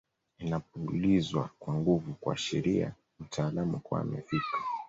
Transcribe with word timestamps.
Inapulizwa 0.39 1.49
kwa 1.59 1.73
nguvu 1.73 2.13
kuashiria 2.13 2.93
mtaalamu 3.19 3.79
kuwa 3.79 4.01
amefika 4.01 4.57